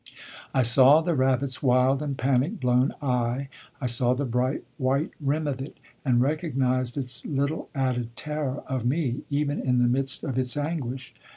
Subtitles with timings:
[0.51, 5.45] I saw the rabbit's wild and panic blown eye, I saw the bright white rim
[5.45, 10.39] of it, and recognised its little added terror of me even in the midst of
[10.39, 11.13] its anguish.